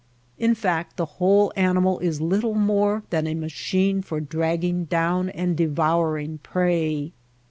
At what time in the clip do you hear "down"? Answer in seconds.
4.85-5.29